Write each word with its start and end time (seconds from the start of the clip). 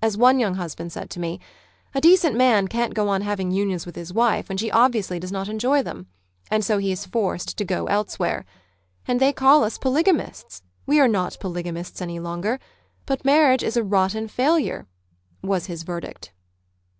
As 0.00 0.16
one 0.16 0.38
young 0.38 0.54
husband 0.54 0.92
said 0.92 1.10
to 1.10 1.18
me," 1.18 1.40
A 1.96 2.00
decent 2.00 2.36
man 2.36 2.68
can't 2.68 2.94
go 2.94 3.08
on 3.08 3.22
having 3.22 3.50
unions 3.50 3.84
with 3.84 3.96
his 3.96 4.12
wife 4.12 4.48
when 4.48 4.56
she 4.56 4.70
obviously 4.70 5.18
does 5.18 5.32
not 5.32 5.48
enjoy 5.48 5.82
them," 5.82 6.06
and 6.52 6.64
so 6.64 6.78
he 6.78 6.92
is 6.92 7.04
forced 7.04 7.58
to 7.58 7.64
«go 7.64 7.86
elsewhere."" 7.86 8.44
And 9.08 9.18
they 9.18 9.32
call 9.32 9.64
us 9.64 9.76
polygamists' 9.76 10.62
We 10.86 11.00
are 11.00 11.08
not 11.08 11.36
polygamists 11.40 12.00
any 12.00 12.20
longer. 12.20 12.60
But 13.06 13.24
marriage 13.24 13.64
is 13.64 13.76
a 13.76 13.82
rotten 13.82 14.28
failure," 14.28 14.86
was 15.42 15.66
his 15.66 15.82
verdict. 15.82 16.30